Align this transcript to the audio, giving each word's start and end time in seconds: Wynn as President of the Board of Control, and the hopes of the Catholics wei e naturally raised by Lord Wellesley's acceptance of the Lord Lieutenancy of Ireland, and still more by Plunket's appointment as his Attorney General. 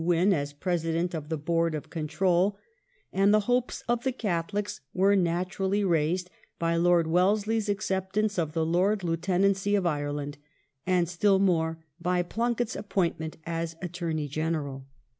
Wynn 0.03 0.33
as 0.33 0.51
President 0.51 1.13
of 1.13 1.29
the 1.29 1.37
Board 1.37 1.75
of 1.75 1.91
Control, 1.91 2.57
and 3.13 3.31
the 3.31 3.41
hopes 3.41 3.83
of 3.87 4.03
the 4.03 4.11
Catholics 4.11 4.81
wei 4.95 5.13
e 5.13 5.15
naturally 5.15 5.83
raised 5.83 6.31
by 6.57 6.75
Lord 6.75 7.05
Wellesley's 7.05 7.69
acceptance 7.69 8.39
of 8.39 8.53
the 8.53 8.65
Lord 8.65 9.03
Lieutenancy 9.03 9.75
of 9.75 9.85
Ireland, 9.85 10.39
and 10.87 11.07
still 11.07 11.37
more 11.37 11.77
by 12.01 12.23
Plunket's 12.23 12.75
appointment 12.75 13.37
as 13.45 13.73
his 13.73 13.79
Attorney 13.89 14.27
General. 14.27 14.87